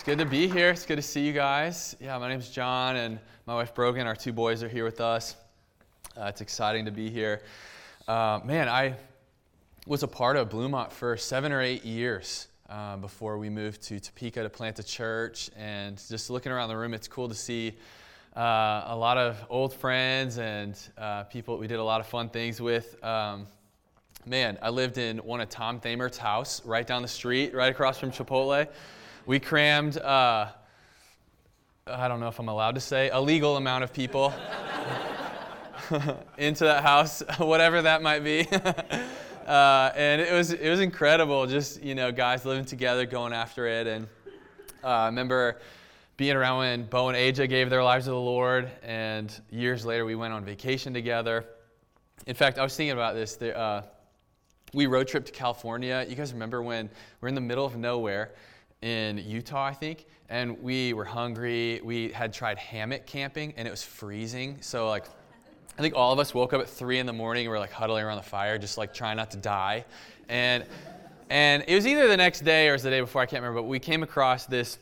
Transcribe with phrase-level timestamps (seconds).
[0.00, 0.70] It's good to be here.
[0.70, 1.94] It's good to see you guys.
[2.00, 4.06] Yeah, my name's John, and my wife Brogan.
[4.06, 5.36] Our two boys are here with us.
[6.18, 7.42] Uh, it's exciting to be here.
[8.08, 8.94] Uh, man, I
[9.86, 14.00] was a part of Bluemont for seven or eight years uh, before we moved to
[14.00, 15.50] Topeka to plant a church.
[15.54, 17.74] And just looking around the room, it's cool to see
[18.34, 22.30] uh, a lot of old friends and uh, people we did a lot of fun
[22.30, 22.96] things with.
[23.04, 23.46] Um,
[24.24, 27.98] man, I lived in one of Tom Thamer's house right down the street, right across
[27.98, 28.66] from Chipotle.
[29.30, 30.48] We crammed, uh,
[31.86, 34.34] I don't know if I'm allowed to say, a legal amount of people
[36.36, 38.44] into that house, whatever that might be.
[39.46, 43.68] uh, and it was, it was incredible, just, you know, guys living together, going after
[43.68, 43.86] it.
[43.86, 44.08] And
[44.82, 45.60] uh, I remember
[46.16, 50.04] being around when Bo and AJ gave their lives to the Lord, and years later
[50.04, 51.44] we went on vacation together.
[52.26, 53.36] In fact, I was thinking about this.
[53.36, 53.82] There, uh,
[54.72, 56.04] we road trip to California.
[56.08, 58.32] You guys remember when we're in the middle of nowhere
[58.82, 61.80] in Utah, I think, and we were hungry.
[61.84, 64.58] We had tried hammock camping, and it was freezing.
[64.60, 65.04] So like,
[65.78, 67.72] I think all of us woke up at three in the morning and we're like
[67.72, 69.84] huddling around the fire, just like trying not to die.
[70.28, 70.64] And
[71.30, 73.40] and it was either the next day or it was the day before, I can't
[73.40, 74.78] remember, but we came across this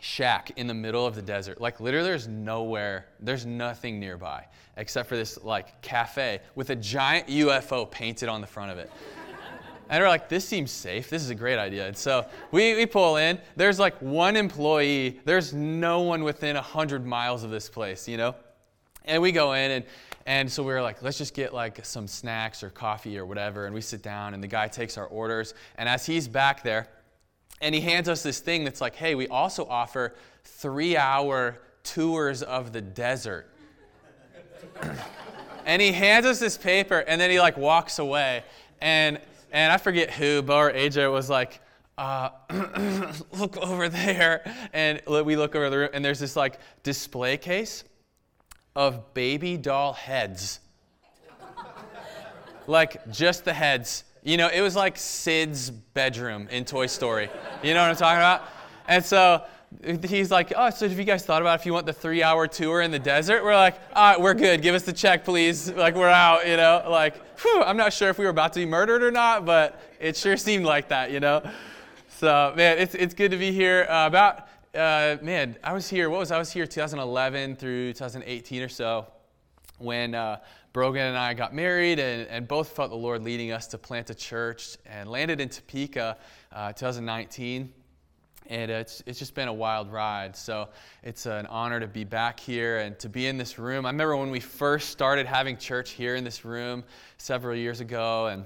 [0.00, 1.60] shack in the middle of the desert.
[1.60, 7.28] Like literally there's nowhere, there's nothing nearby except for this like cafe with a giant
[7.28, 8.90] UFO painted on the front of it.
[9.92, 11.10] And we're like, this seems safe.
[11.10, 11.86] This is a great idea.
[11.86, 13.38] And so we, we pull in.
[13.56, 15.20] There's like one employee.
[15.26, 18.34] There's no one within 100 miles of this place, you know?
[19.04, 19.84] And we go in, and,
[20.24, 23.66] and so we were like, let's just get like some snacks or coffee or whatever.
[23.66, 25.52] And we sit down, and the guy takes our orders.
[25.76, 26.88] And as he's back there,
[27.60, 32.42] and he hands us this thing that's like, hey, we also offer three hour tours
[32.42, 33.50] of the desert.
[35.66, 38.42] and he hands us this paper, and then he like walks away.
[38.80, 39.20] And
[39.52, 41.60] and I forget who, Bo or AJ was like,
[41.98, 42.30] uh,
[43.38, 44.42] look over there.
[44.72, 47.84] And we look over the room, and there's this like display case
[48.74, 50.60] of baby doll heads.
[52.66, 54.04] like just the heads.
[54.22, 57.28] You know, it was like Sid's bedroom in Toy Story.
[57.62, 58.42] You know what I'm talking about?
[58.88, 59.44] And so
[59.82, 62.46] he's like, oh, so have you guys thought about if you want the three hour
[62.46, 63.42] tour in the desert?
[63.42, 64.62] We're like, all right, we're good.
[64.62, 65.70] Give us the check, please.
[65.70, 66.84] Like, we're out, you know?
[66.88, 69.80] Like, whew, I'm not sure if we were about to be murdered or not, but
[70.00, 71.42] it sure seemed like that, you know?
[72.18, 73.86] So, man, it's, it's good to be here.
[73.88, 78.62] Uh, about, uh, man, I was here, what was I was here 2011 through 2018
[78.62, 79.06] or so
[79.78, 80.38] when uh,
[80.72, 84.10] Brogan and I got married and, and both felt the Lord leading us to plant
[84.10, 86.16] a church and landed in Topeka
[86.52, 87.72] uh, 2019
[88.46, 90.36] and it's, it's just been a wild ride.
[90.36, 90.68] So
[91.02, 93.86] it's an honor to be back here and to be in this room.
[93.86, 96.84] I remember when we first started having church here in this room
[97.18, 98.44] several years ago, and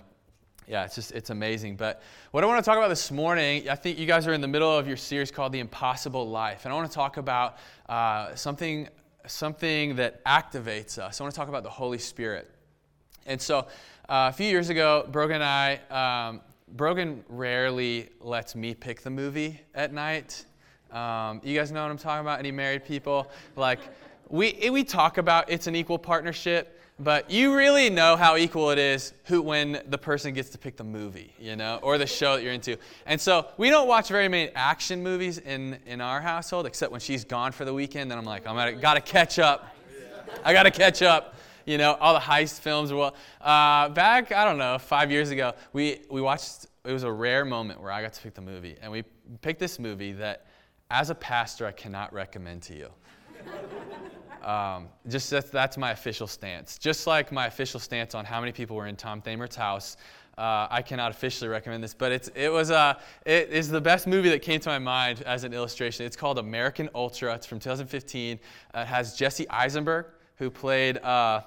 [0.67, 1.77] yeah, it's just it's amazing.
[1.77, 2.03] But
[2.33, 4.49] what I want to talk about this morning, I think you guys are in the
[4.49, 7.59] middle of your series called "The Impossible Life," and I want to talk about
[7.89, 8.89] uh, something
[9.27, 11.21] something that activates us.
[11.21, 12.51] I want to talk about the Holy Spirit.
[13.27, 13.61] And so,
[14.09, 16.41] uh, a few years ago, Brogan and I um,
[16.73, 20.45] Brogan rarely lets me pick the movie at night.
[20.91, 22.39] Um, you guys know what I'm talking about?
[22.39, 23.31] Any married people?
[23.55, 23.79] Like,
[24.29, 28.79] we, we talk about it's an equal partnership, but you really know how equal it
[28.79, 32.37] is who, when the person gets to pick the movie, you know, or the show
[32.37, 32.77] that you're into.
[33.07, 37.01] And so we don't watch very many action movies in, in our household, except when
[37.01, 38.11] she's gone for the weekend.
[38.11, 39.77] Then I'm like, I'm got to catch up.
[40.45, 42.93] I got to catch up you know, all the heist films.
[42.93, 47.13] Well, uh, back, I don't know, five years ago, we, we watched, it was a
[47.13, 48.77] rare moment where I got to pick the movie.
[48.81, 49.05] And we
[49.43, 50.47] picked this movie that,
[50.91, 52.89] as a pastor, I cannot recommend to you.
[54.47, 56.79] Um, just that's, that's my official stance.
[56.79, 59.97] Just like my official stance on how many people were in Tom Thamer's house,
[60.39, 62.95] uh, I cannot officially recommend this, but it's, it was uh,
[63.25, 66.07] it is the best movie that came to my mind as an illustration.
[66.07, 67.35] It's called American Ultra.
[67.35, 68.39] It's from 2015.
[68.73, 70.07] Uh, it has Jesse Eisenberg,
[70.37, 71.41] who played uh,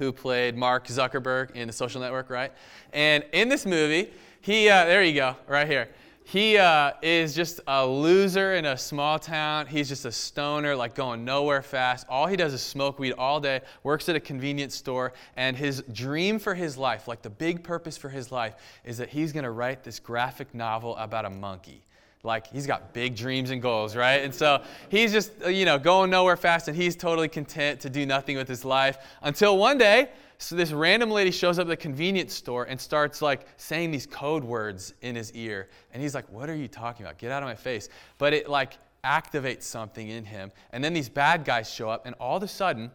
[0.00, 2.50] who played Mark Zuckerberg in The Social Network, right?
[2.94, 5.90] And in this movie, he, uh, there you go, right here.
[6.24, 9.66] He uh, is just a loser in a small town.
[9.66, 12.06] He's just a stoner, like going nowhere fast.
[12.08, 15.82] All he does is smoke weed all day, works at a convenience store, and his
[15.92, 18.54] dream for his life, like the big purpose for his life,
[18.86, 21.82] is that he's going to write this graphic novel about a monkey
[22.22, 24.22] like he's got big dreams and goals, right?
[24.22, 27.90] And so he's just, uh, you know, going nowhere fast and he's totally content to
[27.90, 31.68] do nothing with his life until one day, so this random lady shows up at
[31.68, 35.68] the convenience store and starts like saying these code words in his ear.
[35.92, 37.18] And he's like, What are you talking about?
[37.18, 37.90] Get out of my face.
[38.16, 40.50] But it like activates something in him.
[40.72, 42.90] And then these bad guys show up, and all of a sudden,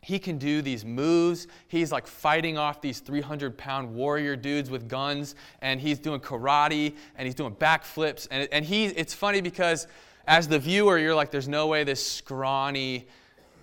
[0.00, 1.48] he can do these moves.
[1.66, 6.94] He's like fighting off these 300 pound warrior dudes with guns, and he's doing karate,
[7.16, 8.28] and he's doing backflips.
[8.30, 9.86] And, and he, it's funny because
[10.26, 13.06] as the viewer, you're like, there's no way this scrawny,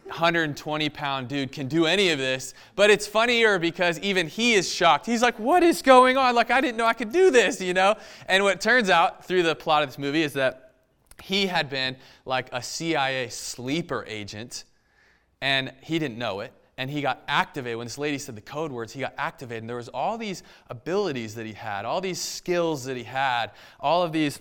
[0.06, 2.54] 120 pound dude can do any of this.
[2.76, 5.06] But it's funnier because even he is shocked.
[5.06, 6.36] He's like, what is going on?
[6.36, 7.96] Like, I didn't know I could do this, you know?
[8.28, 10.74] And what turns out through the plot of this movie is that
[11.24, 11.96] he had been
[12.26, 14.66] like a CIA sleeper agent
[15.45, 16.51] and he didn't know it.
[16.75, 17.77] And he got activated.
[17.77, 19.62] When this lady said the code words he got activated.
[19.62, 23.51] And there was all these abilities that he had all these skills that he had
[23.80, 24.39] all of these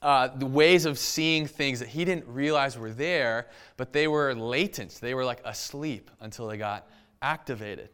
[0.00, 4.32] uh, the ways of seeing things that he didn't realize were there but they were
[4.32, 5.00] latent.
[5.00, 6.88] They were like asleep until they got
[7.20, 7.90] activated.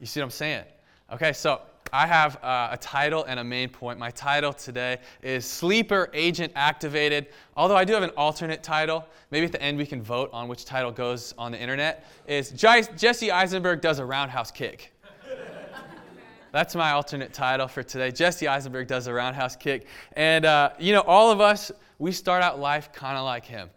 [0.00, 0.64] You see what i'm saying?
[1.12, 1.60] Okay so
[1.94, 4.00] I have uh, a title and a main point.
[4.00, 7.28] My title today is Sleeper Agent Activated.
[7.56, 10.48] Although I do have an alternate title, maybe at the end we can vote on
[10.48, 12.04] which title goes on the internet.
[12.26, 14.92] Is Jesse Eisenberg does a roundhouse kick.
[16.50, 18.10] That's my alternate title for today.
[18.10, 19.86] Jesse Eisenberg does a roundhouse kick.
[20.14, 21.70] And, uh, you know, all of us,
[22.00, 23.70] we start out life kind of like him.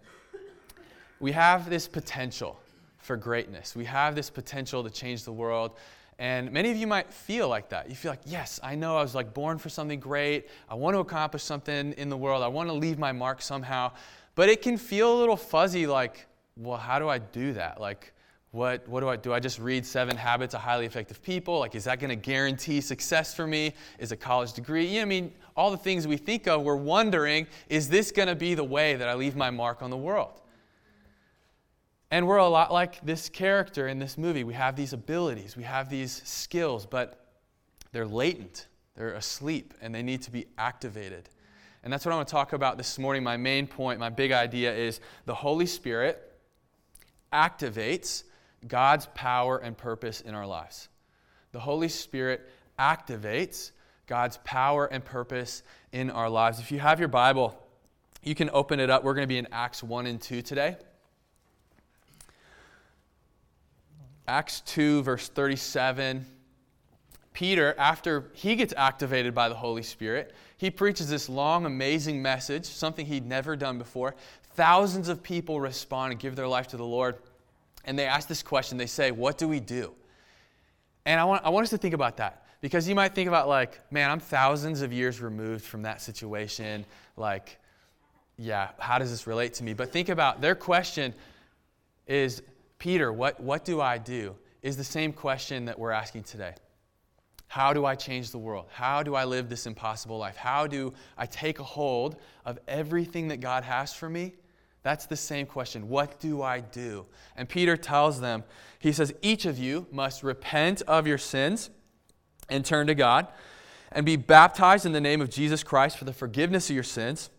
[1.20, 2.60] We have this potential
[2.98, 5.78] for greatness, we have this potential to change the world.
[6.20, 7.90] And many of you might feel like that.
[7.90, 10.50] You feel like, yes, I know I was like born for something great.
[10.68, 12.42] I want to accomplish something in the world.
[12.42, 13.92] I want to leave my mark somehow.
[14.34, 16.26] But it can feel a little fuzzy like,
[16.56, 17.80] well, how do I do that?
[17.80, 18.14] Like,
[18.52, 19.34] what, what do I do?
[19.34, 21.60] I just read Seven Habits of Highly Effective People?
[21.60, 23.74] Like, is that going to guarantee success for me?
[24.00, 24.88] Is a college degree?
[24.88, 28.28] You know, I mean, all the things we think of, we're wondering, is this going
[28.28, 30.42] to be the way that I leave my mark on the world?
[32.10, 34.44] And we're a lot like this character in this movie.
[34.44, 37.26] We have these abilities, we have these skills, but
[37.92, 41.30] they're latent, they're asleep, and they need to be activated.
[41.84, 43.24] And that's what I want to talk about this morning.
[43.24, 46.34] My main point, my big idea is the Holy Spirit
[47.32, 48.24] activates
[48.68, 50.90] God's power and purpose in our lives.
[51.52, 52.50] The Holy Spirit
[52.80, 53.72] activates
[54.06, 56.60] God's power and purpose in our lives.
[56.60, 57.58] If you have your Bible,
[58.24, 59.04] you can open it up.
[59.04, 60.78] We're going to be in Acts 1 and 2 today.
[64.28, 66.26] Acts 2, verse 37.
[67.34, 72.66] Peter, after he gets activated by the Holy Spirit, he preaches this long, amazing message,
[72.66, 74.16] something he'd never done before.
[74.56, 77.16] Thousands of people respond and give their life to the Lord.
[77.86, 79.94] And they ask this question they say, What do we do?
[81.06, 83.48] And I want, I want us to think about that because you might think about,
[83.48, 86.86] like, man, I'm thousands of years removed from that situation.
[87.16, 87.60] Like,
[88.38, 89.74] yeah, how does this relate to me?
[89.74, 91.14] But think about their question
[92.08, 92.42] is,
[92.80, 94.36] Peter, what, what do I do?
[94.62, 96.54] is the same question that we're asking today.
[97.48, 98.66] How do I change the world?
[98.70, 100.36] How do I live this impossible life?
[100.36, 104.34] How do I take a hold of everything that God has for me?
[104.84, 105.88] That's the same question.
[105.88, 107.06] What do I do?
[107.38, 108.44] And Peter tells them,
[108.80, 111.70] he says, each of you must repent of your sins
[112.50, 113.28] and turn to God
[113.92, 117.30] and be baptized in the name of Jesus Christ for the forgiveness of your sins.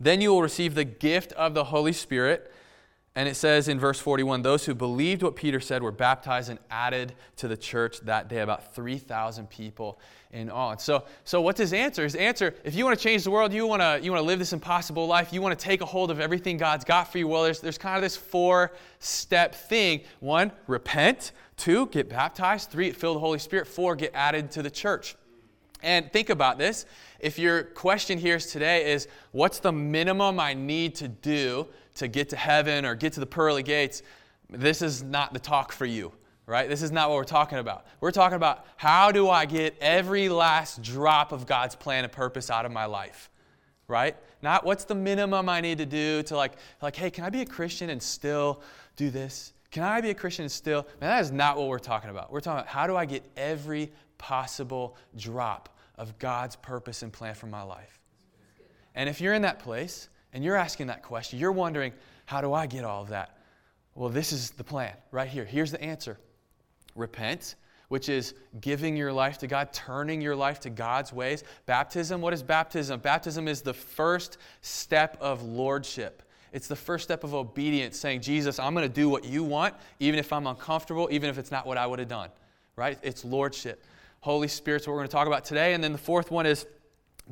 [0.00, 2.52] Then you will receive the gift of the Holy Spirit.
[3.14, 6.58] And it says in verse 41 those who believed what Peter said were baptized and
[6.70, 9.98] added to the church that day, about 3,000 people
[10.30, 10.70] in all.
[10.70, 12.04] And so, so what's his answer?
[12.04, 14.26] His answer if you want to change the world, you want to, you want to
[14.26, 17.18] live this impossible life, you want to take a hold of everything God's got for
[17.18, 20.00] you, well, there's, there's kind of this four step thing.
[20.20, 21.32] One, repent.
[21.58, 22.70] Two, get baptized.
[22.70, 23.66] Three, fill the Holy Spirit.
[23.66, 25.16] Four, get added to the church.
[25.82, 26.86] And think about this.
[27.18, 32.28] If your question here today is, what's the minimum I need to do to get
[32.30, 34.02] to heaven or get to the pearly gates,
[34.48, 36.12] this is not the talk for you,
[36.46, 36.68] right?
[36.68, 37.86] This is not what we're talking about.
[38.00, 42.50] We're talking about how do I get every last drop of God's plan and purpose
[42.50, 43.30] out of my life,
[43.88, 44.16] right?
[44.42, 47.42] Not what's the minimum I need to do to like, like, hey, can I be
[47.42, 48.62] a Christian and still
[48.96, 49.52] do this?
[49.70, 50.86] Can I be a Christian and still?
[51.00, 52.30] Man, that is not what we're talking about.
[52.30, 57.34] We're talking about how do I get every possible drop of God's purpose and plan
[57.34, 57.98] for my life.
[58.94, 61.92] And if you're in that place, and you're asking that question, you're wondering,
[62.26, 63.38] how do I get all of that?
[63.94, 65.44] Well, this is the plan right here.
[65.44, 66.18] Here's the answer
[66.94, 67.54] repent,
[67.88, 71.44] which is giving your life to God, turning your life to God's ways.
[71.66, 73.00] Baptism, what is baptism?
[73.00, 76.22] Baptism is the first step of lordship.
[76.52, 79.74] It's the first step of obedience, saying, Jesus, I'm going to do what you want,
[80.00, 82.28] even if I'm uncomfortable, even if it's not what I would have done.
[82.76, 82.98] Right?
[83.02, 83.84] It's lordship.
[84.20, 85.74] Holy Spirit's what we're going to talk about today.
[85.74, 86.66] And then the fourth one is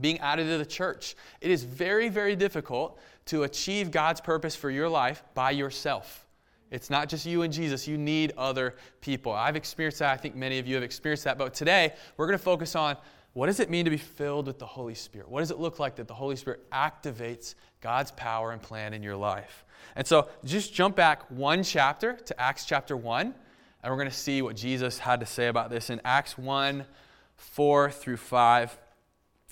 [0.01, 1.17] being added to the church.
[1.41, 6.27] It is very, very difficult to achieve God's purpose for your life by yourself.
[6.71, 7.89] It's not just you and Jesus.
[7.89, 9.33] You need other people.
[9.33, 10.13] I've experienced that.
[10.13, 11.37] I think many of you have experienced that.
[11.37, 12.97] But today, we're going to focus on
[13.33, 15.29] what does it mean to be filled with the Holy Spirit?
[15.29, 19.03] What does it look like that the Holy Spirit activates God's power and plan in
[19.03, 19.65] your life?
[19.97, 24.17] And so just jump back one chapter to Acts chapter 1, and we're going to
[24.17, 26.85] see what Jesus had to say about this in Acts 1
[27.37, 28.79] 4 through 5.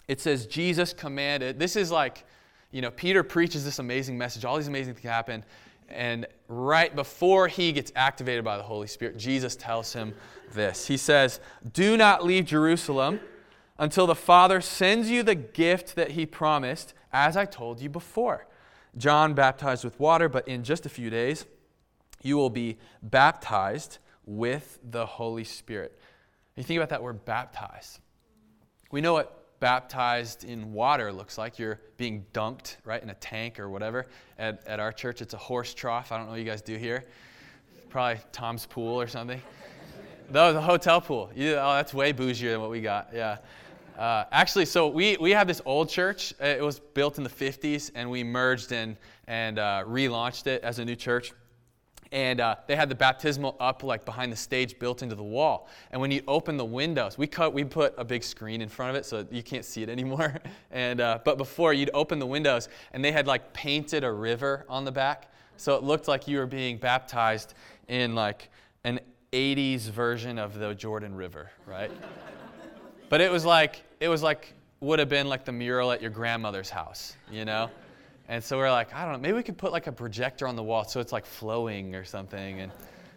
[0.08, 2.24] It says, Jesus commanded, this is like,
[2.70, 5.44] you know, Peter preaches this amazing message, all these amazing things happen.
[5.88, 10.14] And right before he gets activated by the Holy Spirit, Jesus tells him
[10.52, 10.86] this.
[10.86, 11.40] He says,
[11.72, 13.20] Do not leave Jerusalem
[13.78, 18.46] until the Father sends you the gift that he promised, as I told you before.
[18.96, 21.46] John baptized with water, but in just a few days,
[22.22, 25.98] you will be baptized with the Holy Spirit.
[26.56, 28.00] You think about that word baptized.
[28.90, 31.58] We know what baptized in water looks like.
[31.58, 34.06] You're being dunked, right, in a tank or whatever.
[34.38, 36.12] At, at our church, it's a horse trough.
[36.12, 37.04] I don't know what you guys do here.
[37.88, 39.40] Probably Tom's pool or something.
[40.30, 41.30] No, the hotel pool.
[41.34, 43.10] You, oh, that's way bougier than what we got.
[43.14, 43.38] Yeah.
[43.98, 46.32] Uh, actually, so we, we have this old church.
[46.38, 48.96] It was built in the 50s, and we merged in
[49.26, 51.32] and uh, relaunched it as a new church.
[52.10, 55.68] And uh, they had the baptismal up like behind the stage, built into the wall.
[55.90, 58.90] And when you open the windows, we cut, we put a big screen in front
[58.90, 60.34] of it so you can't see it anymore.
[60.70, 64.64] and uh, but before you'd open the windows, and they had like painted a river
[64.68, 67.54] on the back, so it looked like you were being baptized
[67.88, 68.48] in like
[68.84, 69.00] an
[69.32, 71.90] 80s version of the Jordan River, right?
[73.08, 76.10] but it was like it was like would have been like the mural at your
[76.10, 77.68] grandmother's house, you know?
[78.28, 80.54] And so we're like, I don't know, maybe we could put like a projector on
[80.54, 82.60] the wall so it's like flowing or something.
[82.60, 82.70] And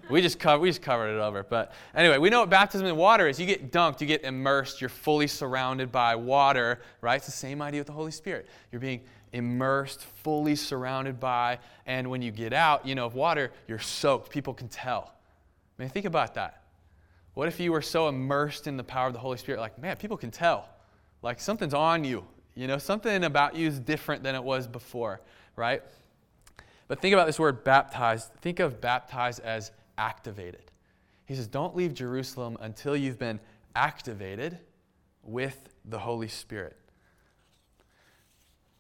[0.09, 1.43] we just we just covered it over.
[1.43, 3.39] But anyway, we know what baptism in water is.
[3.39, 7.15] You get dunked, you get immersed, you're fully surrounded by water, right?
[7.15, 8.47] It's the same idea with the Holy Spirit.
[8.71, 9.01] You're being
[9.33, 14.29] immersed, fully surrounded by, and when you get out, you know, of water, you're soaked.
[14.29, 15.13] People can tell.
[15.77, 16.63] I mean, think about that.
[17.33, 19.95] What if you were so immersed in the power of the Holy Spirit, like, man,
[19.95, 20.67] people can tell.
[21.21, 22.25] Like something's on you.
[22.55, 25.22] You know, something about you is different than it was before,
[25.55, 25.81] right?
[26.88, 28.31] But think about this word baptized.
[28.41, 30.72] Think of baptized as activated.
[31.25, 33.39] He says, don't leave Jerusalem until you've been
[33.75, 34.60] activated
[35.24, 36.77] with the Holy Spirit.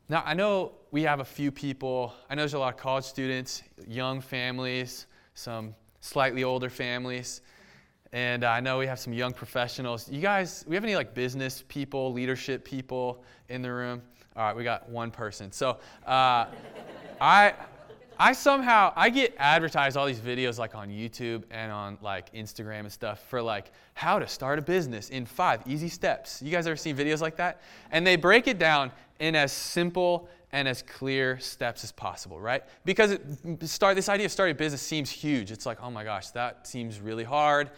[0.09, 3.05] Now, I know we have a few people, I know there's a lot of college
[3.05, 7.39] students, young families, some slightly older families.
[8.13, 10.09] And I know we have some young professionals.
[10.11, 14.01] You guys, we have any like business people, leadership people in the room?
[14.35, 15.51] All right, we got one person.
[15.51, 16.47] So uh,
[17.21, 17.53] I,
[18.19, 22.81] I somehow I get advertised all these videos like on YouTube and on like Instagram
[22.81, 26.41] and stuff for like how to start a business in five easy steps.
[26.41, 27.61] You guys ever seen videos like that?
[27.91, 32.63] And they break it down in as simple and as clear steps as possible, right?
[32.83, 33.21] Because it,
[33.67, 35.49] start this idea of starting a business seems huge.
[35.49, 37.71] It's like, oh my gosh, that seems really hard.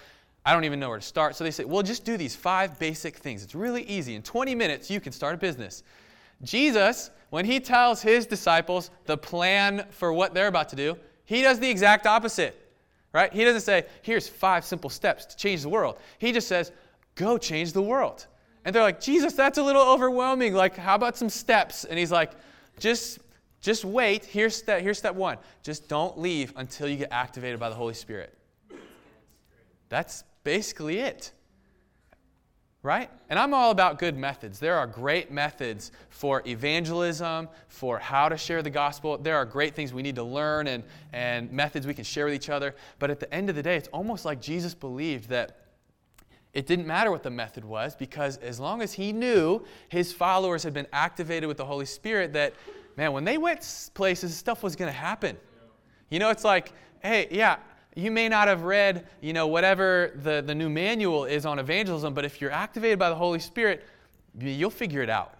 [0.46, 1.36] I don't even know where to start.
[1.36, 3.44] So they say, well, just do these five basic things.
[3.44, 4.16] It's really easy.
[4.16, 5.84] In 20 minutes, you can start a business.
[6.42, 11.42] Jesus, when he tells his disciples the plan for what they're about to do, he
[11.42, 12.56] does the exact opposite,
[13.14, 13.32] right?
[13.32, 15.98] He doesn't say, here's five simple steps to change the world.
[16.18, 16.72] He just says,
[17.16, 18.28] go change the world.
[18.66, 20.54] And they're like, Jesus, that's a little overwhelming.
[20.54, 21.86] Like, how about some steps?
[21.86, 22.32] And he's like,
[22.80, 23.20] just,
[23.62, 24.26] just wait.
[24.26, 25.38] Here's step, here's step one.
[25.64, 28.38] Just don't leave until you get activated by the Holy Spirit.
[29.90, 31.32] That's basically it.
[32.82, 33.10] Right?
[33.30, 34.60] And I'm all about good methods.
[34.60, 39.18] There are great methods for evangelism, for how to share the gospel.
[39.18, 40.84] There are great things we need to learn and,
[41.14, 42.76] and methods we can share with each other.
[43.00, 45.64] But at the end of the day, it's almost like Jesus believed that
[46.54, 50.62] it didn't matter what the method was because as long as he knew his followers
[50.62, 52.54] had been activated with the Holy Spirit, that,
[52.96, 55.36] man, when they went places, stuff was going to happen.
[56.10, 57.58] You know, it's like, hey, yeah,
[57.96, 62.14] you may not have read, you know, whatever the, the new manual is on evangelism,
[62.14, 63.86] but if you're activated by the Holy Spirit,
[64.40, 65.36] you'll figure it out.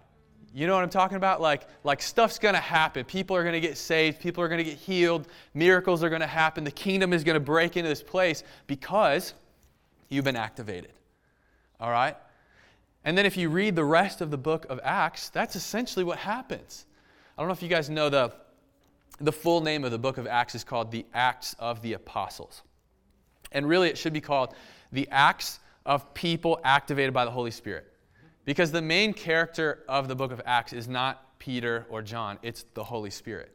[0.54, 1.42] You know what I'm talking about?
[1.42, 3.06] Like, like stuff's going to happen.
[3.06, 4.20] People are going to get saved.
[4.20, 5.28] People are going to get healed.
[5.56, 6.64] Miracles are going to happen.
[6.64, 9.34] The kingdom is going to break into this place because
[10.10, 10.94] you've been activated.
[11.80, 12.16] All right?
[13.04, 16.20] And then if you read the rest of the book of Acts, that's essentially what
[16.20, 16.86] happens.
[17.36, 18.32] I don't know if you guys know the
[19.24, 22.62] the full name of the book of Acts is called the Acts of the Apostles.
[23.54, 24.54] And really, it should be called
[24.92, 27.88] the Acts of People Activated by the Holy Spirit.
[28.44, 32.66] Because the main character of the book of Acts is not Peter or John, it's
[32.74, 33.53] the Holy Spirit.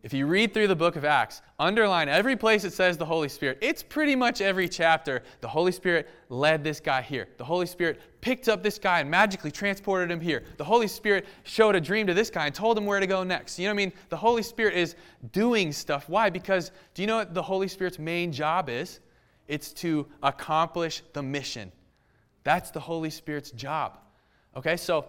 [0.00, 3.28] If you read through the book of Acts, underline every place it says the Holy
[3.28, 3.58] Spirit.
[3.60, 5.24] It's pretty much every chapter.
[5.40, 7.26] The Holy Spirit led this guy here.
[7.36, 10.44] The Holy Spirit picked up this guy and magically transported him here.
[10.56, 13.24] The Holy Spirit showed a dream to this guy and told him where to go
[13.24, 13.58] next.
[13.58, 13.92] You know what I mean?
[14.08, 14.94] The Holy Spirit is
[15.32, 16.08] doing stuff.
[16.08, 16.30] Why?
[16.30, 19.00] Because do you know what the Holy Spirit's main job is?
[19.48, 21.72] It's to accomplish the mission.
[22.44, 23.98] That's the Holy Spirit's job.
[24.56, 25.06] Okay, so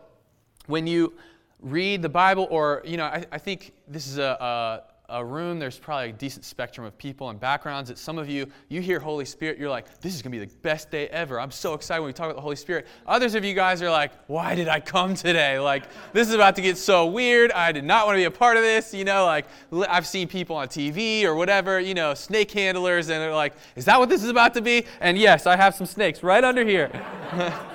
[0.65, 1.13] when you
[1.61, 5.59] read the Bible, or, you know, I, I think this is a, a, a, room,
[5.59, 7.89] there's probably a decent spectrum of people and backgrounds.
[7.89, 10.45] That some of you, you hear Holy Spirit, you're like, this is going to be
[10.45, 11.39] the best day ever.
[11.39, 12.87] I'm so excited when we talk about the Holy Spirit.
[13.07, 15.59] Others of you guys are like, why did I come today?
[15.59, 17.51] Like, this is about to get so weird.
[17.51, 18.93] I did not want to be a part of this.
[18.93, 19.45] You know, like,
[19.89, 23.85] I've seen people on TV or whatever, you know, snake handlers, and they're like, is
[23.85, 24.85] that what this is about to be?
[25.01, 26.89] And yes, I have some snakes right under here.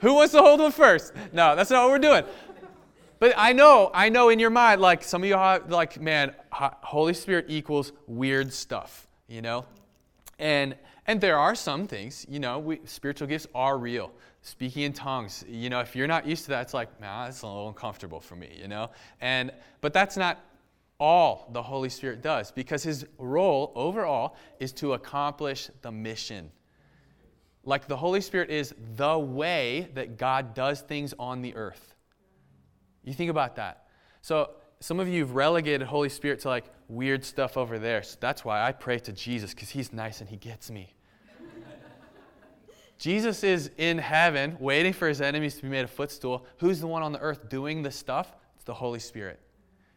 [0.00, 1.12] Who wants to hold one first?
[1.32, 2.24] No, that's not what we're doing.
[3.20, 6.34] But I know, I know in your mind, like some of you are like, man,
[6.50, 9.66] Holy Spirit equals weird stuff, you know?
[10.38, 10.74] And
[11.06, 14.10] and there are some things, you know, we, spiritual gifts are real.
[14.42, 17.42] Speaking in tongues, you know, if you're not used to that, it's like, man, that's
[17.42, 18.90] a little uncomfortable for me, you know?
[19.20, 20.40] And but that's not
[20.98, 26.50] all the Holy Spirit does, because his role overall is to accomplish the mission.
[27.64, 31.89] Like the Holy Spirit is the way that God does things on the earth.
[33.04, 33.86] You think about that.
[34.22, 38.02] So some of you have relegated Holy Spirit to like weird stuff over there.
[38.02, 40.94] So that's why I pray to Jesus because he's nice and he gets me.
[42.98, 46.44] Jesus is in heaven waiting for his enemies to be made a footstool.
[46.58, 48.34] Who's the one on the earth doing the stuff?
[48.56, 49.40] It's the Holy Spirit.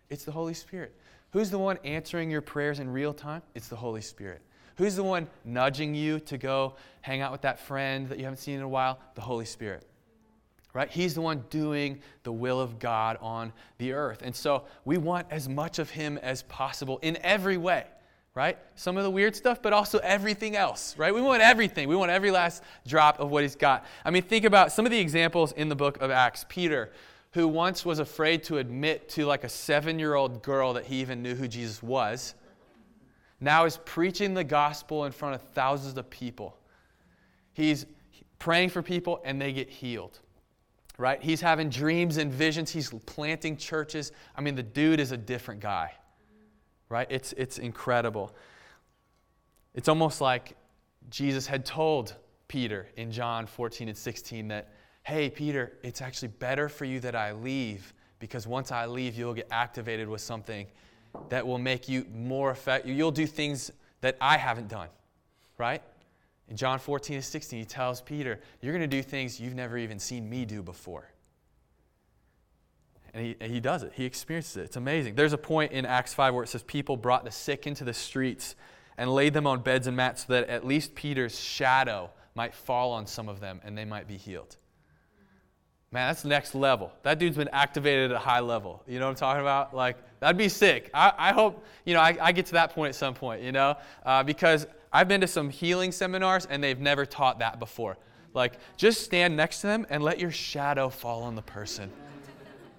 [0.10, 0.96] It's the Holy Spirit.
[1.32, 3.42] Who's the one answering your prayers in real time?
[3.56, 4.42] It's the Holy Spirit.
[4.78, 8.38] Who's the one nudging you to go hang out with that friend that you haven't
[8.38, 9.00] seen in a while?
[9.16, 9.86] The Holy Spirit
[10.74, 10.90] right?
[10.90, 14.22] He's the one doing the will of God on the earth.
[14.24, 17.86] And so we want as much of Him as possible in every way,
[18.34, 18.58] right?
[18.76, 21.14] Some of the weird stuff, but also everything else, right?
[21.14, 21.88] We want everything.
[21.88, 23.86] We want every last drop of what He's got.
[24.04, 26.44] I mean, think about some of the examples in the book of Acts.
[26.50, 26.92] Peter,
[27.32, 31.02] who once was afraid to admit to like a seven year old girl that he
[31.02, 32.34] even knew who Jesus was,
[33.40, 36.58] now is preaching the gospel in front of thousands of people.
[37.54, 37.86] He's
[38.40, 40.20] praying for people and they get healed
[40.98, 41.22] right?
[41.22, 42.72] He's having dreams and visions.
[42.72, 44.12] He's planting churches.
[44.36, 45.92] I mean, the dude is a different guy,
[46.90, 47.08] right?
[47.10, 48.36] It's, it's incredible.
[49.74, 50.56] It's almost like
[51.10, 52.16] Jesus had told
[52.48, 54.70] Peter in John 14 and 16 that,
[55.04, 59.34] hey, Peter, it's actually better for you that I leave because once I leave, you'll
[59.34, 60.68] get activated with something
[61.30, 62.96] that will make you more effective.
[62.96, 64.90] You'll do things that I haven't done,
[65.58, 65.82] right?
[66.50, 69.78] In John 14 and 16, he tells Peter, You're going to do things you've never
[69.78, 71.10] even seen me do before.
[73.14, 73.94] And he, and he does it.
[73.96, 74.62] He experiences it.
[74.64, 75.16] It's amazing.
[75.16, 77.94] There's a point in Acts 5 where it says, People brought the sick into the
[77.94, 78.56] streets
[78.98, 82.92] and laid them on beds and mats so that at least Peter's shadow might fall
[82.92, 84.58] on some of them and they might be healed.
[85.92, 86.92] Man, that's next level.
[87.04, 88.82] That dude's been activated at a high level.
[88.88, 89.76] You know what I'm talking about?
[89.76, 90.90] Like, that'd be sick.
[90.92, 93.52] I, I hope, you know, I, I, get to that point at some point, you
[93.52, 97.98] know, uh, because I've been to some healing seminars and they've never taught that before.
[98.36, 101.92] Like, just stand next to them and let your shadow fall on the person.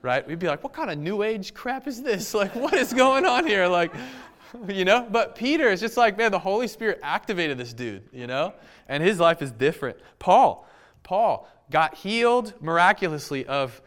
[0.00, 0.26] Right?
[0.26, 2.32] We'd be like, what kind of new age crap is this?
[2.44, 3.66] Like, what is going on here?
[3.66, 3.92] Like,
[4.68, 5.06] you know?
[5.10, 8.54] But Peter is just like, man, the Holy Spirit activated this dude, you know?
[8.88, 9.96] And his life is different.
[10.18, 10.68] Paul,
[11.02, 13.80] Paul got healed miraculously of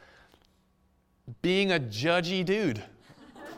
[1.42, 2.84] being a judgy dude.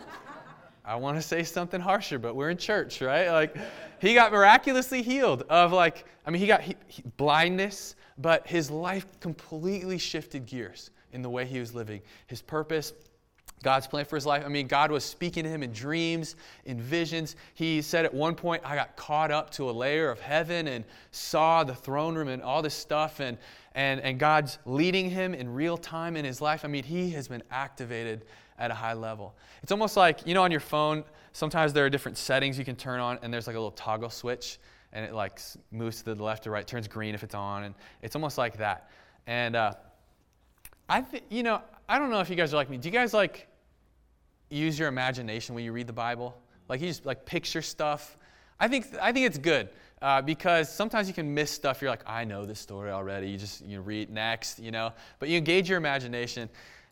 [0.86, 3.29] I want to say something harsher, but we're in church, right?
[3.29, 3.55] Like,
[4.01, 8.69] he got miraculously healed of, like, I mean, he got he, he, blindness, but his
[8.69, 12.01] life completely shifted gears in the way he was living.
[12.27, 12.93] His purpose,
[13.63, 14.43] God's plan for his life.
[14.45, 16.35] I mean, God was speaking to him in dreams,
[16.65, 17.35] in visions.
[17.55, 20.85] He said at one point, I got caught up to a layer of heaven and
[21.12, 23.38] saw the throne room and all this stuff, and,
[23.75, 26.63] and, and God's leading him in real time in his life.
[26.63, 28.25] I mean, he has been activated
[28.57, 29.35] at a high level.
[29.63, 32.75] It's almost like, you know, on your phone, sometimes there are different settings you can
[32.75, 34.59] turn on, and there's like a little toggle switch,
[34.93, 35.39] and it like
[35.71, 38.57] moves to the left or right, turns green if it's on, and it's almost like
[38.57, 38.89] that.
[39.27, 39.73] And uh,
[40.87, 42.77] I think, you know, I don't know if you guys are like me.
[42.77, 43.47] Do you guys like
[44.49, 46.39] use your imagination when you read the Bible?
[46.67, 48.17] Like you just like picture stuff.
[48.59, 49.69] I think I think it's good
[50.01, 51.81] uh, because sometimes you can miss stuff.
[51.81, 53.29] You're like, I know this story already.
[53.29, 54.93] You just you read next, you know.
[55.19, 56.49] But you engage your imagination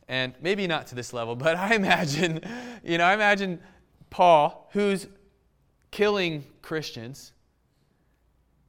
[0.07, 2.41] and maybe not to this level, but I imagine,
[2.83, 3.59] you know, I imagine
[4.09, 5.07] Paul, who's
[5.91, 7.33] killing Christians,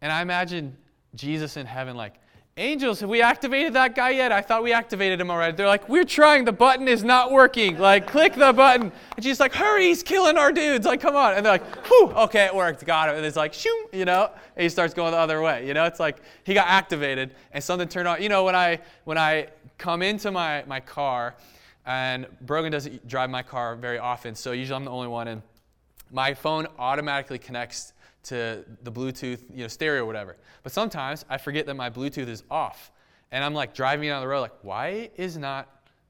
[0.01, 0.77] and I imagine
[1.15, 2.15] Jesus in heaven, like,
[2.59, 4.33] Angels, have we activated that guy yet?
[4.33, 5.57] I thought we activated him already.
[5.57, 7.79] They're like, we're trying, the button is not working.
[7.79, 8.91] Like, click the button.
[9.15, 10.85] And she's like, hurry, he's killing our dudes.
[10.85, 11.35] Like, come on.
[11.35, 13.15] And they're like, whew, okay, it worked, got him.
[13.15, 15.69] And it's like, shoo, you know, and he starts going the other way.
[15.69, 18.21] You know, it's like he got activated and something turned on.
[18.21, 21.37] You know, when I when I come into my, my car,
[21.89, 25.43] and Brogan doesn't drive my car very often, so usually I'm the only one, and
[26.11, 30.37] my phone automatically connects to the Bluetooth, you know, stereo or whatever.
[30.63, 32.93] But sometimes I forget that my Bluetooth is off.
[33.33, 35.67] And I'm like driving down the road, like, why is not,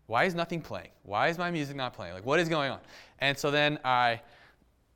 [0.06, 0.88] why is nothing playing?
[1.04, 2.12] Why is my music not playing?
[2.12, 2.80] Like, what is going on?
[3.20, 4.20] And so then I,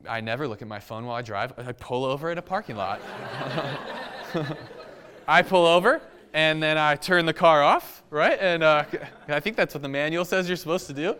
[0.09, 1.53] I never look at my phone while I drive.
[1.59, 3.01] I pull over in a parking lot.
[5.29, 8.39] I pull over and then I turn the car off, right?
[8.41, 8.85] And uh,
[9.29, 11.17] I think that's what the manual says you're supposed to do.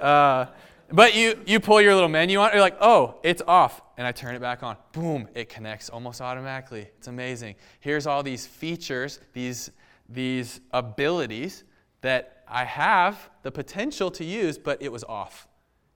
[0.00, 0.46] Uh,
[0.90, 3.82] but you, you pull your little menu on, you're like, oh, it's off.
[3.98, 4.76] And I turn it back on.
[4.92, 6.88] Boom, it connects almost automatically.
[6.96, 7.56] It's amazing.
[7.80, 9.72] Here's all these features, these,
[10.08, 11.64] these abilities
[12.02, 15.48] that I have the potential to use, but it was off.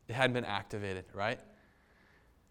[0.09, 1.39] It hadn't been activated, right?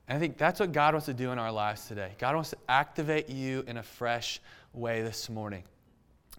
[0.07, 2.13] And I think that's what God wants to do in our lives today.
[2.17, 4.39] God wants to activate you in a fresh
[4.71, 5.63] way this morning.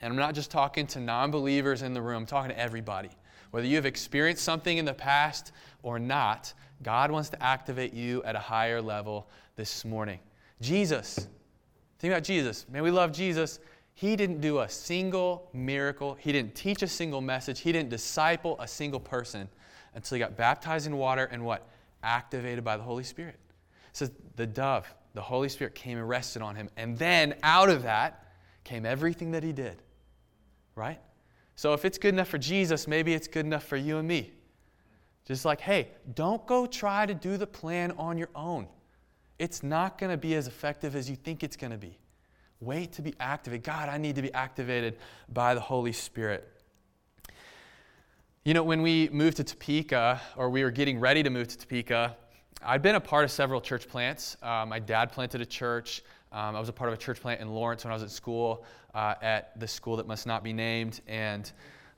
[0.03, 3.11] And I'm not just talking to non believers in the room, I'm talking to everybody.
[3.51, 8.23] Whether you have experienced something in the past or not, God wants to activate you
[8.23, 10.21] at a higher level this morning.
[10.61, 11.29] Jesus,
[11.99, 12.67] think about Jesus.
[12.71, 13.59] Man, we love Jesus.
[13.95, 18.57] He didn't do a single miracle, He didn't teach a single message, He didn't disciple
[18.61, 19.49] a single person
[19.95, 21.69] until He got baptized in water and what?
[22.03, 23.37] Activated by the Holy Spirit.
[23.91, 26.71] It says the dove, the Holy Spirit came and rested on him.
[26.77, 28.25] And then out of that
[28.65, 29.83] came everything that he did.
[30.81, 30.99] Right?
[31.57, 34.33] So if it's good enough for Jesus, maybe it's good enough for you and me.
[35.27, 38.67] Just like, hey, don't go try to do the plan on your own.
[39.39, 41.99] It's not going to be as effective as you think it's going to be.
[42.61, 43.63] Wait to be activated.
[43.63, 44.97] God, I need to be activated
[45.35, 46.49] by the Holy Spirit.
[48.47, 51.59] You know, when we moved to Topeka, or we were getting ready to move to
[51.59, 52.17] Topeka,
[52.63, 54.39] I'd been a part of several church plants.
[54.43, 56.03] Uh, my dad planted a church.
[56.33, 58.11] Um, I was a part of a church plant in Lawrence when I was at
[58.11, 58.65] school,
[58.95, 61.01] uh, at the school that must not be named.
[61.09, 61.51] And,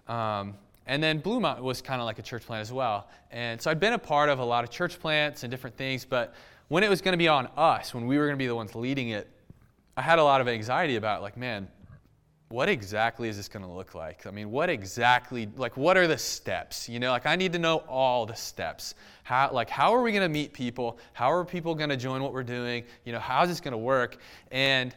[0.09, 0.55] um,
[0.87, 3.09] and then Bluemont was kind of like a church plant as well.
[3.31, 6.05] And so I'd been a part of a lot of church plants and different things.
[6.05, 6.35] But
[6.69, 8.55] when it was going to be on us, when we were going to be the
[8.55, 9.29] ones leading it,
[9.97, 11.21] I had a lot of anxiety about.
[11.21, 11.69] Like, man,
[12.53, 14.27] what exactly is this going to look like?
[14.27, 16.87] I mean, what exactly, like, what are the steps?
[16.87, 18.95] You know, like, I need to know all the steps.
[19.23, 20.99] How, like, how are we going to meet people?
[21.15, 22.85] How are people going to join what we're doing?
[23.07, 24.19] You know, how's this going to work?
[24.51, 24.95] And,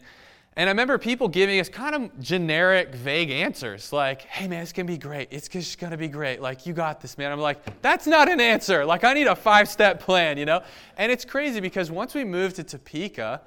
[0.58, 4.74] and I remember people giving us kind of generic, vague answers, like, hey, man, it's
[4.74, 5.30] going to be great.
[5.32, 6.42] It's just going to be great.
[6.42, 7.32] Like, you got this, man.
[7.32, 8.84] I'm like, that's not an answer.
[8.84, 10.62] Like, I need a five step plan, you know?
[10.98, 13.42] And it's crazy because once we moved to Topeka,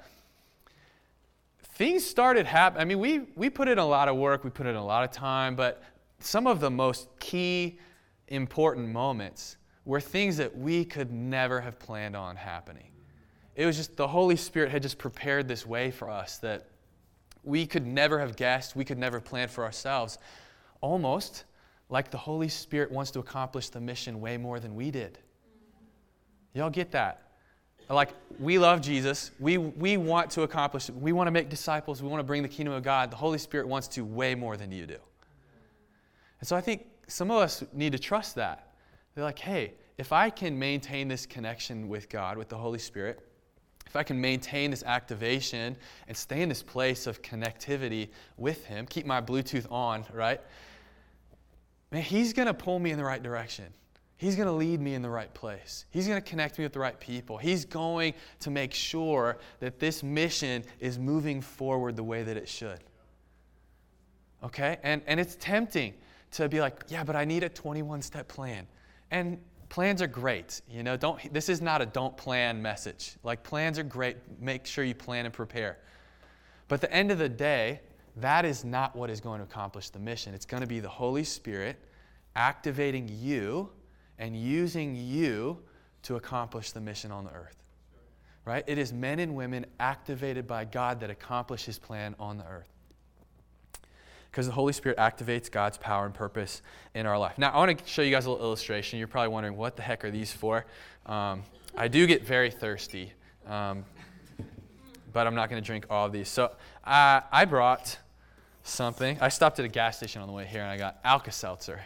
[1.79, 2.81] things started happening.
[2.81, 5.05] I mean, we, we put in a lot of work, we put in a lot
[5.05, 5.81] of time, but
[6.19, 7.79] some of the most key,
[8.27, 12.91] important moments were things that we could never have planned on happening.
[13.55, 16.67] It was just the Holy Spirit had just prepared this way for us that
[17.45, 20.17] we could never have guessed, we could never plan for ourselves.
[20.81, 21.45] Almost
[21.87, 25.17] like the Holy Spirit wants to accomplish the mission way more than we did.
[26.53, 27.28] Y'all get that?
[27.89, 29.31] Like, we love Jesus.
[29.39, 32.03] We, we want to accomplish, we want to make disciples.
[32.03, 33.11] We want to bring the kingdom of God.
[33.11, 34.97] The Holy Spirit wants to way more than you do.
[36.39, 38.73] And so I think some of us need to trust that.
[39.15, 43.19] They're like, hey, if I can maintain this connection with God, with the Holy Spirit,
[43.85, 45.75] if I can maintain this activation
[46.07, 50.39] and stay in this place of connectivity with Him, keep my Bluetooth on, right?
[51.91, 53.65] Man, He's going to pull me in the right direction.
[54.19, 55.85] He's going to lead me in the right place.
[55.91, 57.37] He's going to connect me with the right people.
[57.37, 62.49] He's going to make sure that this mission is moving forward the way that it
[62.49, 62.79] should.
[64.43, 64.77] Okay?
[64.83, 65.93] And, and it's tempting
[66.31, 68.67] to be like, yeah, but I need a 21 step plan.
[69.09, 70.63] And plans are great.
[70.69, 73.15] You know, don't, this is not a don't plan message.
[73.23, 74.17] Like, plans are great.
[74.41, 75.77] Make sure you plan and prepare.
[76.67, 77.79] But at the end of the day,
[78.17, 80.33] that is not what is going to accomplish the mission.
[80.33, 81.77] It's going to be the Holy Spirit
[82.35, 83.69] activating you
[84.19, 85.57] and using you
[86.03, 87.55] to accomplish the mission on the earth.
[88.45, 88.63] Right?
[88.67, 92.69] It is men and women activated by God that accomplish his plan on the earth.
[94.31, 96.61] Because the Holy Spirit activates God's power and purpose
[96.93, 97.37] in our life.
[97.37, 98.99] Now, I want to show you guys a little illustration.
[98.99, 100.65] You're probably wondering, what the heck are these for?
[101.05, 101.43] Um,
[101.75, 103.11] I do get very thirsty,
[103.47, 103.85] um,
[105.13, 106.27] but I'm not going to drink all of these.
[106.27, 106.51] So
[106.83, 107.97] uh, I brought
[108.63, 109.17] something.
[109.19, 111.81] I stopped at a gas station on the way here and I got Alka Seltzer.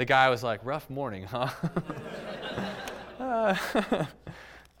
[0.00, 1.50] The guy was like, rough morning, huh?
[3.20, 3.54] uh,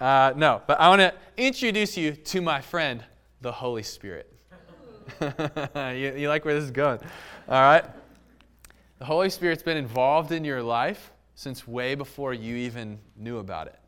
[0.00, 3.04] uh, no, but I want to introduce you to my friend,
[3.42, 4.32] the Holy Spirit.
[5.20, 7.00] you, you like where this is going?
[7.50, 7.84] All right?
[8.98, 13.66] The Holy Spirit's been involved in your life since way before you even knew about
[13.66, 13.78] it.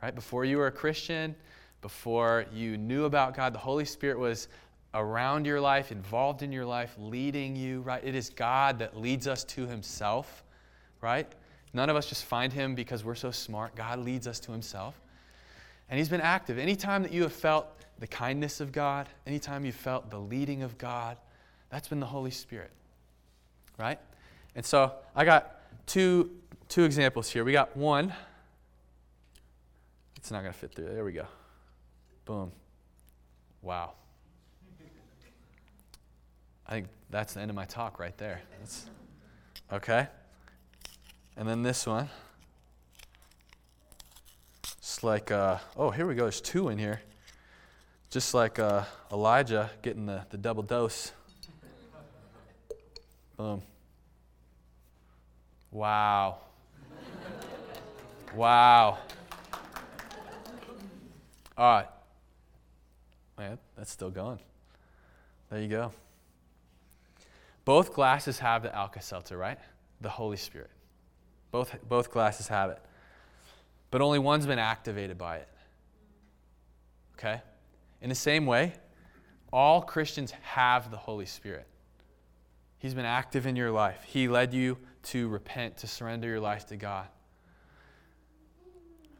[0.00, 0.14] Right?
[0.14, 1.34] Before you were a Christian,
[1.82, 4.46] before you knew about God, the Holy Spirit was
[4.94, 8.04] around your life, involved in your life, leading you, right?
[8.04, 10.44] It is God that leads us to Himself
[11.00, 11.26] right?
[11.72, 13.74] None of us just find him because we're so smart.
[13.74, 15.00] God leads us to himself.
[15.90, 16.58] And he's been active.
[16.58, 17.66] Anytime that you have felt
[17.98, 21.16] the kindness of God, anytime you felt the leading of God,
[21.70, 22.70] that's been the Holy Spirit.
[23.78, 23.98] right?
[24.54, 26.30] And so I got two,
[26.68, 27.44] two examples here.
[27.44, 28.12] We got one.
[30.16, 30.88] It's not going to fit through.
[30.88, 31.26] There we go.
[32.24, 32.52] Boom.
[33.62, 33.92] Wow.
[36.66, 38.42] I think that's the end of my talk right there.
[38.58, 38.86] That's,
[39.72, 40.08] okay.
[41.38, 42.08] And then this one.
[44.78, 46.22] It's like, uh, oh, here we go.
[46.22, 47.00] There's two in here.
[48.10, 51.12] Just like uh, Elijah getting the, the double dose.
[53.36, 53.62] Boom.
[55.70, 56.38] Wow.
[58.34, 58.98] wow.
[61.56, 61.88] All right.
[63.38, 64.40] Man, that's still going.
[65.50, 65.92] There you go.
[67.64, 69.58] Both glasses have the Alka Seltzer, right?
[70.00, 70.70] The Holy Spirit.
[71.50, 72.80] Both, both glasses have it.
[73.90, 75.48] But only one's been activated by it.
[77.18, 77.40] Okay?
[78.02, 78.74] In the same way,
[79.52, 81.66] all Christians have the Holy Spirit.
[82.78, 84.02] He's been active in your life.
[84.06, 87.06] He led you to repent, to surrender your life to God.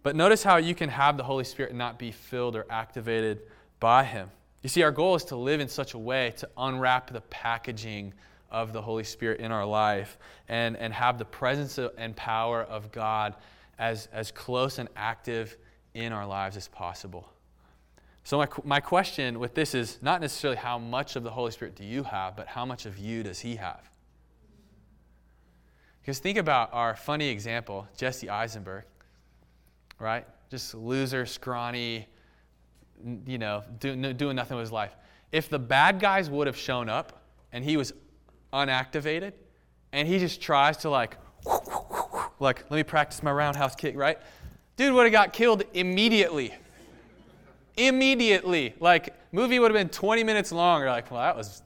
[0.03, 3.43] But notice how you can have the Holy Spirit and not be filled or activated
[3.81, 4.31] by Him.
[4.63, 8.15] You see, our goal is to live in such a way to unwrap the packaging
[8.51, 12.91] of the Holy Spirit in our life and, and have the presence and power of
[12.93, 13.35] God
[13.79, 15.57] as, as close and active
[15.95, 17.29] in our lives as possible.
[18.25, 21.77] So, my, my question with this is not necessarily how much of the Holy Spirit
[21.77, 23.89] do you have, but how much of you does He have?
[26.01, 28.85] Because think about our funny example, Jesse Eisenberg,
[29.99, 30.27] right?
[30.51, 32.07] Just loser, scrawny,
[33.27, 34.97] you know, do, doing nothing with his life.
[35.33, 37.93] If the bad guys would have shown up and he was
[38.53, 39.33] unactivated,
[39.93, 41.17] and he just tries to like,
[42.41, 44.19] like, let me practice my roundhouse kick, right?
[44.77, 46.55] Dude would have got killed immediately.
[47.77, 48.75] Immediately.
[48.81, 50.81] Like, movie would have been 20 minutes long.
[50.81, 51.63] You're like, well, that was,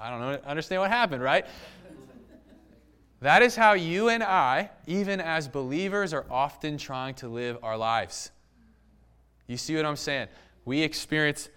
[0.00, 1.46] I don't know, understand what happened, right?
[3.20, 7.76] That is how you and I, even as believers, are often trying to live our
[7.76, 8.30] lives.
[9.46, 10.28] You see what I'm saying?
[10.64, 11.48] We experience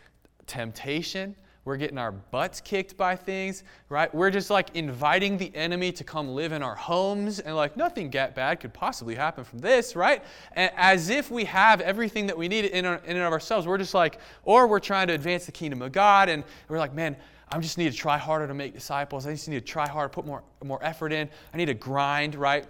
[0.46, 1.36] temptation,
[1.68, 4.14] we're getting our butts kicked by things, right?
[4.16, 8.10] We're just like inviting the enemy to come live in our homes and like nothing
[8.10, 10.24] bad could possibly happen from this, right?
[10.54, 13.68] And as if we have everything that we need in, our, in and of ourselves.
[13.68, 16.94] We're just like, or we're trying to advance the kingdom of God and we're like,
[16.94, 17.18] man,
[17.52, 19.28] I just need to try harder to make disciples.
[19.28, 21.30] I just need to try harder, put more, more effort in.
[21.54, 22.66] I need to grind, right?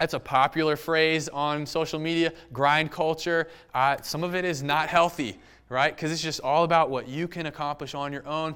[0.00, 3.48] That's a popular phrase on social media, grind culture.
[3.72, 5.38] Uh, some of it is not healthy
[5.70, 5.94] right?
[5.94, 8.54] Because it's just all about what you can accomplish on your own.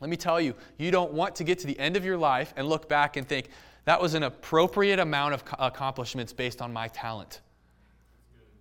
[0.00, 2.54] Let me tell you, you don't want to get to the end of your life
[2.56, 3.48] and look back and think,
[3.84, 7.40] that was an appropriate amount of accomplishments based on my talent.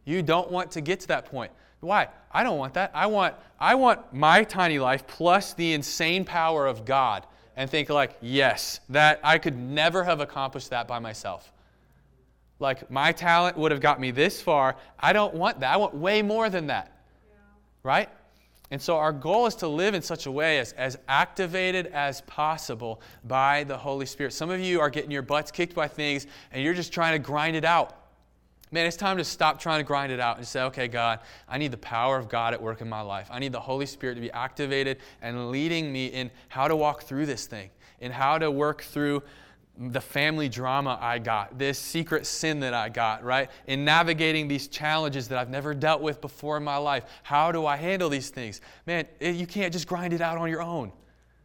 [0.03, 1.51] You don't want to get to that point.
[1.79, 2.07] Why?
[2.31, 2.91] I don't want that.
[2.95, 7.89] I want, I want my tiny life plus the insane power of God and think
[7.89, 11.51] like, yes, that I could never have accomplished that by myself.
[12.61, 14.77] Like my talent would have got me this far.
[14.99, 15.73] I don't want that.
[15.73, 16.91] I want way more than that
[17.83, 18.09] right?
[18.69, 22.21] And so our goal is to live in such a way as, as activated as
[22.21, 24.31] possible by the Holy Spirit.
[24.31, 27.19] Some of you are getting your butts kicked by things and you're just trying to
[27.19, 27.97] grind it out.
[28.73, 31.19] Man, it's time to stop trying to grind it out and say, okay, God,
[31.49, 33.27] I need the power of God at work in my life.
[33.29, 37.03] I need the Holy Spirit to be activated and leading me in how to walk
[37.03, 37.69] through this thing,
[37.99, 39.23] in how to work through
[39.89, 43.49] the family drama I got, this secret sin that I got, right?
[43.65, 47.05] In navigating these challenges that I've never dealt with before in my life.
[47.23, 48.61] How do I handle these things?
[48.85, 50.91] Man, you can't just grind it out on your own.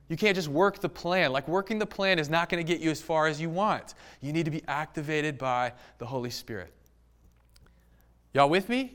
[0.08, 1.32] You can't just work the plan.
[1.32, 3.94] Like working the plan is not going to get you as far as you want.
[4.20, 6.72] You need to be activated by the Holy Spirit.
[8.34, 8.92] Y'all with me?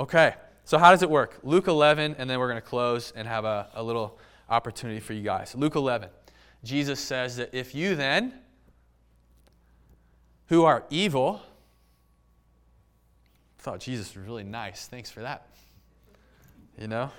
[0.00, 0.34] Okay.
[0.64, 1.38] So, how does it work?
[1.42, 5.12] Luke 11, and then we're going to close and have a, a little opportunity for
[5.12, 5.54] you guys.
[5.56, 6.08] Luke 11.
[6.64, 8.34] Jesus says that if you then,
[10.46, 11.40] who are evil,
[13.58, 14.86] I thought Jesus was really nice.
[14.86, 15.46] Thanks for that.
[16.78, 17.10] You know?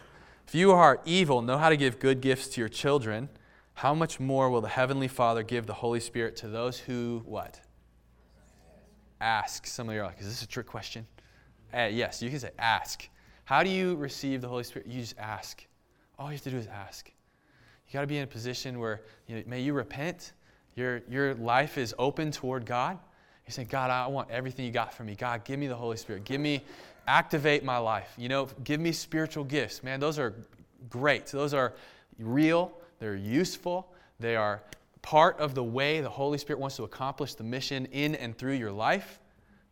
[0.48, 3.30] If you are evil, know how to give good gifts to your children,
[3.76, 7.60] how much more will the Heavenly Father give the Holy Spirit to those who, what?
[9.20, 9.66] Ask.
[9.66, 11.08] Some of you are like, is this a trick question?
[11.74, 13.08] Uh, yes, you can say ask.
[13.46, 14.88] How do you receive the Holy Spirit?
[14.88, 15.66] You just ask.
[16.20, 17.12] All you have to do is ask.
[17.94, 20.32] You got to be in a position where you know, may you repent.
[20.76, 22.98] Your, your life is open toward God.
[23.46, 25.14] You're saying, God, I want everything you got for me.
[25.14, 26.24] God, give me the Holy Spirit.
[26.24, 26.64] Give me,
[27.06, 28.12] activate my life.
[28.18, 29.84] You know, give me spiritual gifts.
[29.84, 30.34] Man, those are
[30.90, 31.28] great.
[31.28, 31.74] Those are
[32.18, 32.72] real.
[32.98, 33.94] They're useful.
[34.20, 34.64] They are
[35.04, 38.54] part of the way the Holy Spirit wants to accomplish the mission in and through
[38.54, 39.20] your life.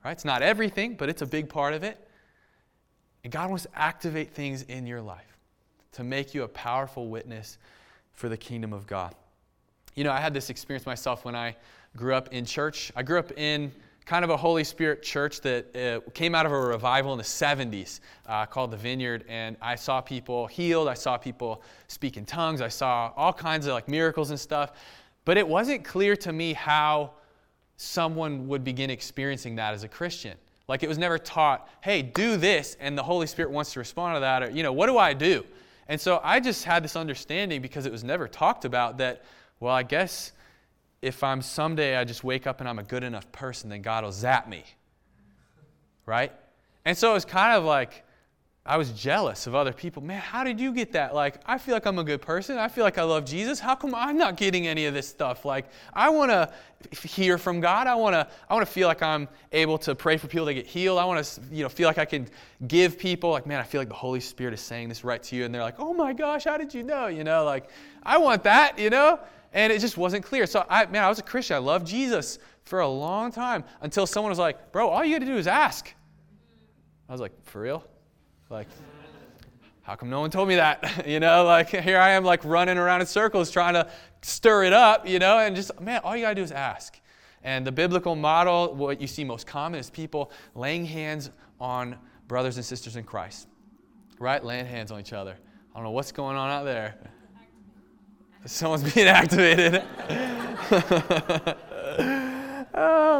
[0.05, 0.11] Right?
[0.11, 1.97] It's not everything, but it's a big part of it.
[3.23, 5.37] And God wants to activate things in your life
[5.93, 7.57] to make you a powerful witness
[8.13, 9.15] for the kingdom of God.
[9.95, 11.55] you know, I had this experience myself when I
[11.97, 12.91] grew up in church.
[12.95, 13.71] I grew up in
[14.05, 17.23] kind of a Holy Spirit church that uh, came out of a revival in the
[17.23, 19.25] 70s uh, called the Vineyard.
[19.27, 20.87] And I saw people healed.
[20.87, 22.61] I saw people speak in tongues.
[22.61, 24.73] I saw all kinds of like miracles and stuff.
[25.23, 27.11] But it wasn't clear to me how
[27.77, 30.37] someone would begin experiencing that as a Christian.
[30.67, 34.15] Like it was never taught, hey, do this, and the Holy Spirit wants to respond
[34.15, 35.43] to that, or, you know, what do I do?
[35.87, 39.23] And so I just had this understanding because it was never talked about that,
[39.59, 40.31] well, I guess
[41.01, 44.03] if I'm someday I just wake up and I'm a good enough person, then God
[44.03, 44.63] will zap me.
[46.05, 46.31] Right?
[46.85, 48.03] And so it was kind of like,
[48.63, 50.03] I was jealous of other people.
[50.03, 51.15] Man, how did you get that?
[51.15, 52.59] Like, I feel like I'm a good person.
[52.59, 53.59] I feel like I love Jesus.
[53.59, 55.45] How come I'm not getting any of this stuff?
[55.45, 56.53] Like, I want to
[57.07, 57.87] hear from God.
[57.87, 60.53] I want to I want to feel like I'm able to pray for people to
[60.53, 60.99] get healed.
[60.99, 62.27] I want to, you know, feel like I can
[62.67, 65.35] give people like, man, I feel like the Holy Spirit is saying this right to
[65.35, 67.67] you and they're like, "Oh my gosh, how did you know?" You know, like,
[68.03, 69.19] I want that, you know?
[69.53, 70.45] And it just wasn't clear.
[70.45, 71.55] So I man, I was a Christian.
[71.55, 75.25] I loved Jesus for a long time until someone was like, "Bro, all you got
[75.25, 75.91] to do is ask."
[77.09, 77.83] I was like, "For real?"
[78.51, 78.67] Like,
[79.83, 81.05] how come no one told me that?
[81.07, 83.87] you know, like here I am, like running around in circles trying to
[84.21, 86.99] stir it up, you know, and just, man, all you got to do is ask.
[87.43, 92.57] And the biblical model, what you see most common is people laying hands on brothers
[92.57, 93.47] and sisters in Christ,
[94.19, 94.43] right?
[94.43, 95.37] Laying hands on each other.
[95.73, 96.95] I don't know what's going on out there.
[98.45, 99.81] Someone's being activated.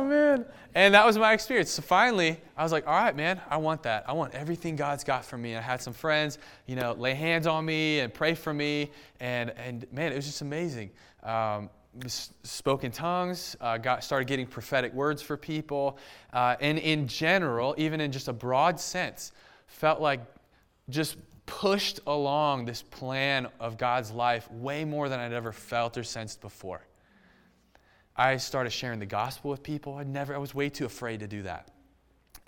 [0.04, 0.46] man.
[0.74, 1.72] And that was my experience.
[1.72, 4.06] So finally, I was like, all right, man, I want that.
[4.08, 5.52] I want everything God's got for me.
[5.52, 8.92] And I had some friends, you know, lay hands on me and pray for me.
[9.20, 10.92] And, and man, it was just amazing.
[11.24, 11.70] Um,
[12.44, 15.98] spoke in tongues, uh, got, started getting prophetic words for people.
[16.32, 19.34] Uh, and in general, even in just a broad sense,
[19.68, 20.22] felt like
[20.90, 26.04] just pushed along this plan of God's life way more than I'd ever felt or
[26.04, 26.82] sensed before.
[28.16, 29.96] I started sharing the gospel with people.
[29.96, 31.70] I never, I was way too afraid to do that.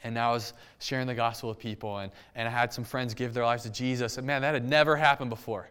[0.03, 3.13] And now I was sharing the gospel with people, and, and I had some friends
[3.13, 4.17] give their lives to Jesus.
[4.17, 5.69] And man, that had never happened before,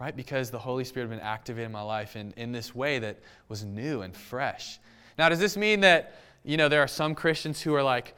[0.00, 0.16] right?
[0.16, 3.18] Because the Holy Spirit had been activated in my life in, in this way that
[3.48, 4.78] was new and fresh.
[5.18, 6.14] Now, does this mean that,
[6.44, 8.14] you know, there are some Christians who are like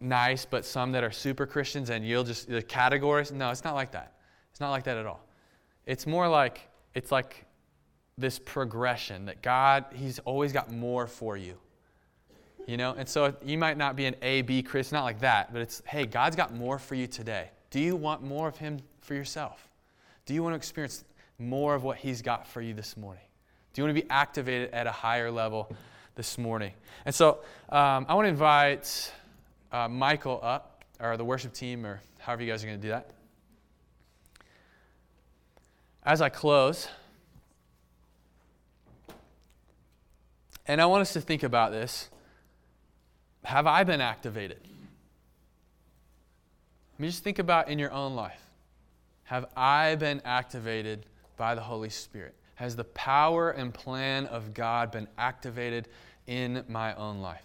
[0.00, 3.32] nice, but some that are super Christians and you'll just, the categories?
[3.32, 4.14] No, it's not like that.
[4.50, 5.24] It's not like that at all.
[5.86, 7.46] It's more like, it's like
[8.20, 11.54] this progression that God, He's always got more for you.
[12.66, 15.52] You know, and so you might not be an A, B Christian, not like that,
[15.52, 17.50] but it's, hey, God's got more for you today.
[17.70, 19.68] Do you want more of Him for yourself?
[20.26, 21.04] Do you want to experience
[21.38, 23.24] more of what He's got for you this morning?
[23.72, 25.74] Do you want to be activated at a higher level
[26.14, 26.72] this morning?
[27.06, 27.38] And so
[27.70, 29.12] um, I want to invite
[29.72, 32.90] uh, Michael up, or the worship team, or however you guys are going to do
[32.90, 33.10] that.
[36.04, 36.88] As I close,
[40.70, 42.08] And I want us to think about this.
[43.42, 44.60] Have I been activated?
[46.96, 48.40] I mean, just think about in your own life.
[49.24, 51.06] Have I been activated
[51.36, 52.36] by the Holy Spirit?
[52.54, 55.88] Has the power and plan of God been activated
[56.28, 57.42] in my own life?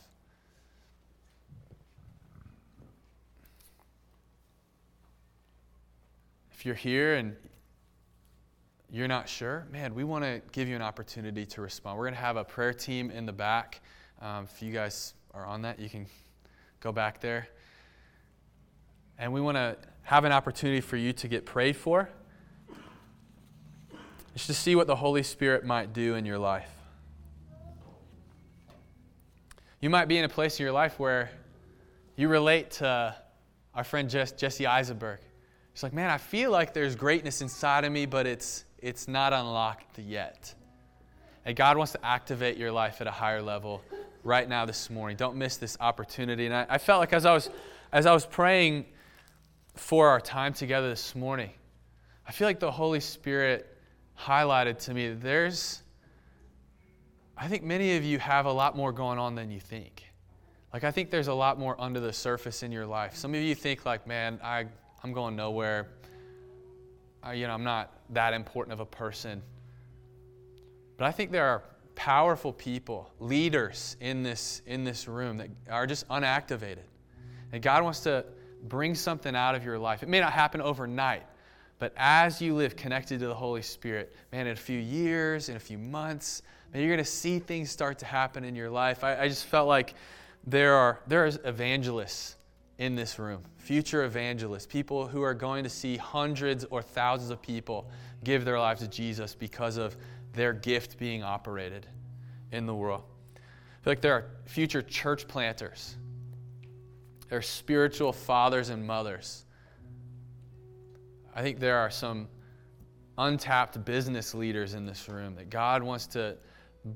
[6.53, 7.35] If you're here and
[8.95, 11.97] you're not sure, man, we want to give you an opportunity to respond.
[11.97, 13.81] We're going to have a prayer team in the back.
[14.21, 16.05] Um, if you guys are on that, you can
[16.79, 17.49] go back there.
[19.19, 22.07] And we want to have an opportunity for you to get prayed for.
[24.33, 26.71] Just to see what the Holy Spirit might do in your life.
[29.81, 31.31] You might be in a place in your life where
[32.15, 33.13] you relate to
[33.73, 35.19] our friend Jesse Eisenberg.
[35.73, 39.33] It's like, man, I feel like there's greatness inside of me, but it's it's not
[39.33, 40.53] unlocked yet.
[41.43, 43.81] And God wants to activate your life at a higher level
[44.23, 45.17] right now this morning.
[45.17, 46.45] Don't miss this opportunity.
[46.45, 47.49] And I, I felt like as I was
[47.91, 48.85] as I was praying
[49.75, 51.49] for our time together this morning,
[52.27, 53.75] I feel like the Holy Spirit
[54.19, 55.81] highlighted to me that there's
[57.35, 60.03] I think many of you have a lot more going on than you think.
[60.71, 63.15] Like I think there's a lot more under the surface in your life.
[63.15, 64.65] Some of you think like, man, I,
[65.03, 65.87] I'm going nowhere.
[67.33, 69.41] You know, I'm not that important of a person.
[70.97, 71.63] But I think there are
[71.95, 76.83] powerful people, leaders in this, in this room that are just unactivated.
[77.51, 78.25] And God wants to
[78.63, 80.03] bring something out of your life.
[80.03, 81.23] It may not happen overnight,
[81.79, 85.55] but as you live connected to the Holy Spirit, man, in a few years, in
[85.55, 86.41] a few months,
[86.73, 89.03] man, you're going to see things start to happen in your life.
[89.03, 89.95] I, I just felt like
[90.47, 92.35] there are there is evangelists
[92.77, 97.41] in this room, future evangelists, people who are going to see hundreds or thousands of
[97.41, 97.89] people
[98.23, 99.95] give their lives to Jesus because of
[100.33, 101.87] their gift being operated
[102.51, 103.03] in the world.
[103.35, 105.95] I feel like there are future church planters,
[107.29, 109.45] there are spiritual fathers and mothers.
[111.33, 112.27] I think there are some
[113.17, 116.37] untapped business leaders in this room that God wants to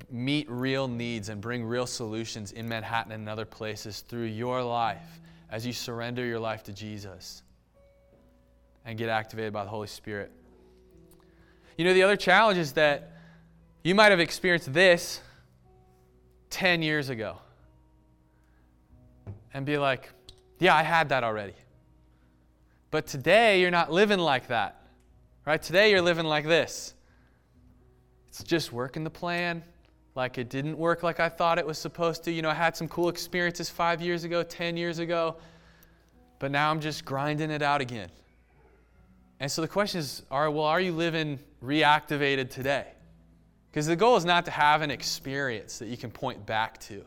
[0.09, 5.19] meet real needs and bring real solutions in Manhattan and other places through your life
[5.52, 7.43] as you surrender your life to Jesus
[8.86, 10.32] and get activated by the Holy Spirit.
[11.78, 13.14] You know, the other challenge is that
[13.84, 15.22] you might have experienced this
[16.50, 17.38] 10 years ago
[19.54, 20.10] and be like,
[20.60, 21.54] yeah, I had that already.
[22.91, 24.82] But today, you're not living like that.
[25.45, 25.62] Right?
[25.62, 26.93] Today, you're living like this.
[28.30, 29.64] It's just working the plan
[30.16, 32.32] like it didn't work like I thought it was supposed to.
[32.32, 35.38] You know, I had some cool experiences five years ago, 10 years ago,
[36.39, 38.10] but now I'm just grinding it out again.
[39.39, 42.88] And so the question is, are, well, are you living reactivated today?
[43.72, 47.03] Because the goal is not to have an experience that you can point back to.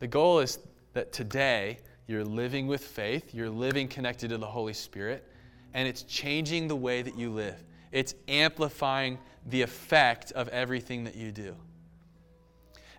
[0.00, 0.58] The goal is
[0.94, 5.24] that today you're living with faith, you're living connected to the Holy Spirit,
[5.74, 7.62] and it's changing the way that you live.
[7.92, 11.54] It's amplifying the effect of everything that you do.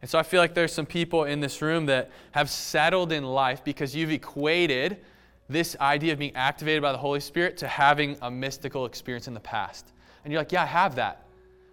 [0.01, 3.23] And so I feel like there's some people in this room that have settled in
[3.23, 4.97] life because you've equated
[5.49, 9.33] this idea of being activated by the Holy Spirit to having a mystical experience in
[9.33, 9.91] the past.
[10.23, 11.25] And you're like, yeah, I have that.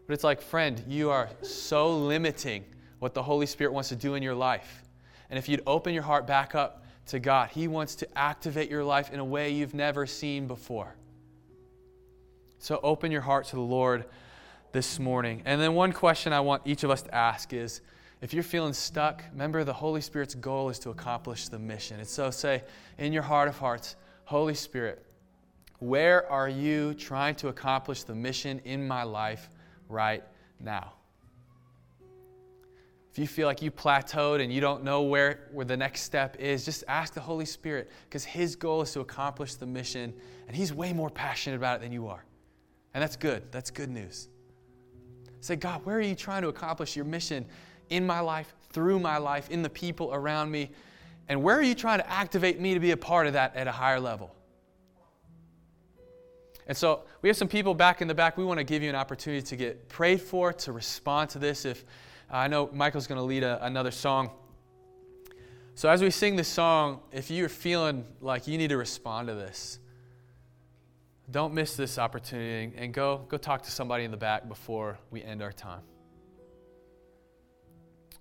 [0.07, 2.65] But it's like, friend, you are so limiting
[2.99, 4.83] what the Holy Spirit wants to do in your life.
[5.31, 8.85] And if you'd open your heart back up to God, He wants to activate your
[8.85, 10.95] life in a way you've never seen before.
[12.59, 14.07] So open your heart to the Lord
[14.73, 15.43] this morning.
[15.45, 17.81] And then one question I want each of us to ask is
[18.23, 21.99] if you're feeling stuck, remember the Holy Spirit's goal is to accomplish the mission.
[21.99, 22.65] And so say
[22.99, 25.05] in your heart of hearts, Holy Spirit,
[25.79, 29.51] where are you trying to accomplish the mission in my life
[29.89, 30.25] right
[30.59, 30.95] now?
[33.13, 36.37] If you feel like you plateaued and you don't know where, where the next step
[36.39, 40.13] is, just ask the Holy Spirit because His goal is to accomplish the mission,
[40.47, 42.25] and He's way more passionate about it than you are.
[42.93, 43.51] And that's good.
[43.51, 44.29] That's good news.
[45.41, 47.47] Say, God, where are you trying to accomplish your mission
[47.91, 50.71] in my life, through my life, in the people around me?
[51.29, 53.67] And where are you trying to activate me to be a part of that at
[53.67, 54.35] a higher level?
[56.67, 58.37] And so we have some people back in the back.
[58.37, 61.65] We want to give you an opportunity to get prayed for, to respond to this.
[61.65, 61.85] If
[62.31, 64.31] uh, I know Michael's going to lead a, another song.
[65.75, 69.35] So as we sing this song, if you're feeling like you need to respond to
[69.35, 69.79] this,
[71.31, 75.23] don't miss this opportunity and go, go talk to somebody in the back before we
[75.23, 75.83] end our time.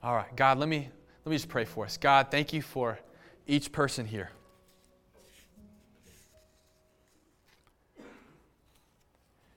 [0.05, 0.87] All right, God, let me,
[1.25, 1.97] let me just pray for us.
[1.97, 2.99] God, thank you for
[3.47, 4.29] each person here.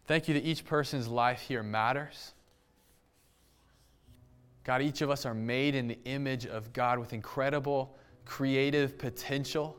[0.06, 2.32] Thank you that each person's life here matters.
[4.64, 7.94] God, each of us are made in the image of God with incredible
[8.24, 9.76] creative potential.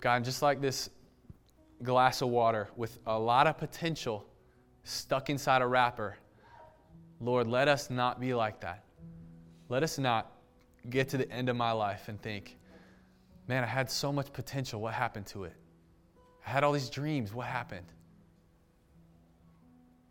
[0.00, 0.88] God, just like this
[1.82, 4.24] glass of water with a lot of potential
[4.84, 6.16] stuck inside a wrapper,
[7.20, 8.84] Lord, let us not be like that.
[9.68, 10.32] Let us not
[10.88, 12.56] get to the end of my life and think,
[13.46, 14.80] man, I had so much potential.
[14.80, 15.52] What happened to it?
[16.46, 17.34] I had all these dreams.
[17.34, 17.86] What happened?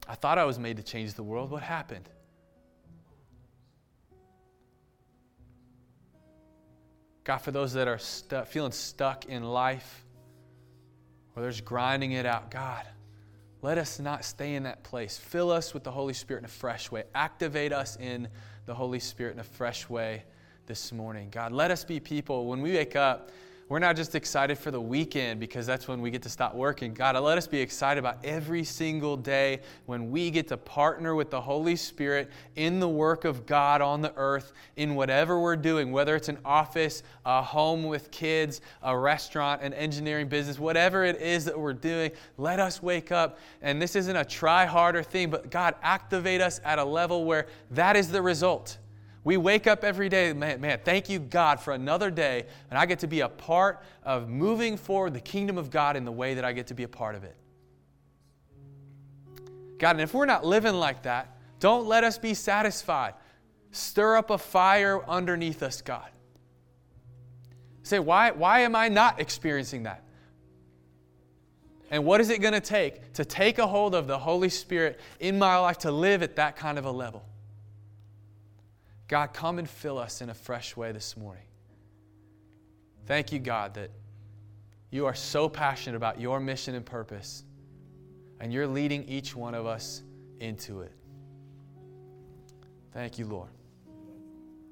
[0.07, 1.49] I thought I was made to change the world.
[1.49, 2.09] What happened?
[7.23, 10.05] God, for those that are stu- feeling stuck in life,
[11.35, 12.85] or there's grinding it out, God,
[13.61, 15.17] let us not stay in that place.
[15.17, 17.03] Fill us with the Holy Spirit in a fresh way.
[17.13, 18.27] Activate us in
[18.65, 20.23] the Holy Spirit in a fresh way
[20.65, 21.29] this morning.
[21.29, 23.31] God, let us be people when we wake up
[23.69, 26.91] we're not just excited for the weekend because that's when we get to stop working.
[26.91, 31.29] God, let us be excited about every single day when we get to partner with
[31.29, 35.91] the Holy Spirit in the work of God on the earth in whatever we're doing,
[35.91, 41.21] whether it's an office, a home with kids, a restaurant, an engineering business, whatever it
[41.21, 42.09] is that we're doing.
[42.39, 43.37] Let us wake up.
[43.61, 47.45] And this isn't a try harder thing, but God, activate us at a level where
[47.69, 48.78] that is the result.
[49.23, 52.85] We wake up every day, man, man, thank you, God, for another day, and I
[52.85, 56.35] get to be a part of moving forward the kingdom of God in the way
[56.35, 57.35] that I get to be a part of it.
[59.77, 63.13] God, and if we're not living like that, don't let us be satisfied.
[63.71, 66.09] Stir up a fire underneath us, God.
[67.83, 70.03] Say, why, why am I not experiencing that?
[71.91, 74.99] And what is it going to take to take a hold of the Holy Spirit
[75.19, 77.25] in my life to live at that kind of a level?
[79.09, 81.43] God, come and fill us in a fresh way this morning.
[83.07, 83.89] Thank you, God, that
[84.91, 87.43] you are so passionate about your mission and purpose.
[88.39, 90.03] And you're leading each one of us
[90.39, 90.93] into it.
[92.93, 93.49] Thank you, Lord.